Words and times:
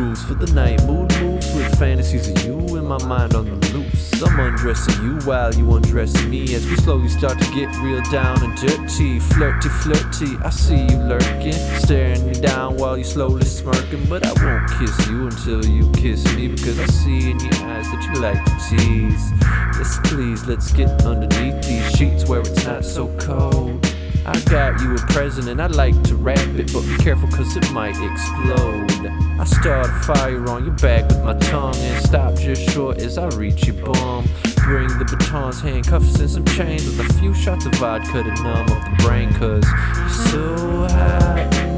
for 0.00 0.34
the 0.34 0.50
night. 0.54 0.82
Mood 0.86 1.12
moves 1.20 1.54
with 1.54 1.78
fantasies 1.78 2.28
of 2.28 2.42
you 2.44 2.58
in 2.76 2.86
my 2.86 3.02
mind 3.04 3.34
on 3.34 3.44
the 3.44 3.72
loose. 3.72 4.22
I'm 4.22 4.40
undressing 4.40 5.04
you 5.04 5.18
while 5.26 5.54
you 5.54 5.70
undressing 5.74 6.30
me 6.30 6.54
as 6.54 6.66
we 6.66 6.76
slowly 6.76 7.08
start 7.08 7.38
to 7.38 7.54
get 7.54 7.74
real 7.76 8.00
down 8.10 8.42
and 8.42 8.56
dirty. 8.56 9.20
Flirty, 9.20 9.68
flirty, 9.68 10.36
I 10.42 10.50
see 10.50 10.82
you 10.86 10.96
lurking, 10.96 11.52
staring 11.52 12.26
me 12.26 12.32
down 12.32 12.76
while 12.76 12.96
you 12.96 13.04
slowly 13.04 13.44
smirking. 13.44 14.04
But 14.06 14.26
I 14.26 14.32
won't 14.42 14.70
kiss 14.78 15.06
you 15.08 15.26
until 15.26 15.64
you 15.64 15.90
kiss 15.92 16.24
me 16.34 16.48
because 16.48 16.80
I 16.80 16.86
see 16.86 17.30
in 17.30 17.38
your 17.38 17.54
eyes 17.66 17.86
that 17.92 18.02
you 18.08 18.20
like 18.20 18.42
to 18.44 18.54
tease. 18.68 19.32
Yes, 19.76 19.98
please, 20.04 20.46
let's 20.46 20.72
get 20.72 21.04
underneath 21.04 21.62
these 21.62 21.90
sheets 21.96 22.26
where 22.26 22.40
it's 22.40 22.64
not 22.64 22.84
so 22.84 23.08
cold. 23.18 23.89
I 24.26 24.38
got 24.50 24.80
you 24.82 24.94
a 24.94 24.98
present 25.12 25.48
and 25.48 25.60
I'd 25.60 25.74
like 25.74 26.00
to 26.04 26.14
wrap 26.14 26.38
it, 26.38 26.72
but 26.72 26.82
be 26.82 26.96
careful 26.98 27.28
cause 27.28 27.56
it 27.56 27.70
might 27.72 27.96
explode. 28.00 29.06
I 29.38 29.44
start 29.44 29.88
a 29.88 29.92
fire 30.00 30.48
on 30.48 30.64
your 30.64 30.74
back 30.74 31.08
with 31.08 31.24
my 31.24 31.34
tongue 31.38 31.76
and 31.76 32.04
stop 32.04 32.34
just 32.34 32.68
short 32.70 32.98
as 32.98 33.16
I 33.16 33.28
reach 33.36 33.66
your 33.66 33.76
bum. 33.84 34.28
Bring 34.56 34.88
the 34.98 35.04
batons, 35.04 35.60
handcuffs, 35.60 36.18
and 36.20 36.30
some 36.30 36.44
chains 36.44 36.84
with 36.84 37.00
a 37.00 37.12
few 37.14 37.34
shots 37.34 37.64
of 37.64 37.74
vodka 37.76 38.22
to 38.22 38.42
numb 38.42 38.68
up 38.68 38.84
the 38.84 39.04
brain 39.04 39.32
cause 39.34 39.64
you're 39.96 40.08
so 40.08 40.88
hot 40.94 41.69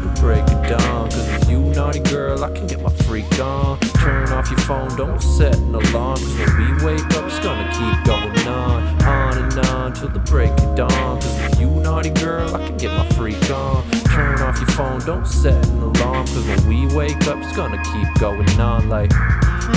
to 0.00 0.08
the 0.08 0.20
break 0.20 0.42
of 0.42 0.78
dawn. 0.78 1.10
Cause 1.10 1.48
you, 1.48 1.60
naughty 1.60 2.00
girl, 2.00 2.44
I 2.44 2.50
can 2.50 2.66
get 2.66 2.80
my 2.82 2.90
freak 2.90 3.38
on. 3.38 3.78
Turn 3.80 4.28
off 4.30 4.50
your 4.50 4.60
phone, 4.60 4.94
don't 4.96 5.20
set 5.20 5.56
an 5.56 5.74
alarm. 5.74 6.16
Cause 6.16 6.38
when 6.38 6.78
we 6.78 6.84
wake 6.84 7.14
up, 7.14 7.24
it's 7.24 7.38
gonna 7.40 7.68
keep 7.70 8.04
going 8.04 8.48
on. 8.48 8.82
On 9.04 9.38
and 9.38 9.58
on 9.66 9.92
till 9.94 10.08
the 10.08 10.18
break 10.20 10.50
of 10.50 10.76
dawn. 10.76 11.20
Cause 11.20 11.60
you, 11.60 11.68
naughty 11.68 12.10
girl, 12.10 12.54
I 12.54 12.66
can 12.66 12.76
get 12.76 12.92
my 12.92 13.08
freak 13.10 13.50
on. 13.50 13.88
Turn 14.14 14.40
off 14.40 14.58
your 14.58 14.70
phone, 14.70 15.00
don't 15.00 15.26
set 15.26 15.66
an 15.66 15.82
alarm. 15.82 16.26
Cause 16.26 16.46
when 16.46 16.68
we 16.68 16.94
wake 16.94 17.26
up, 17.26 17.38
it's 17.38 17.56
gonna 17.56 17.82
keep 17.82 18.08
going 18.20 18.48
on. 18.60 18.88
Like 18.88 19.12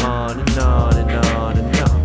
on 0.04 0.40
and 0.40 0.58
on 0.58 0.98
and 0.98 1.12
on 1.12 1.58
and 1.58 1.76
on. 1.90 1.99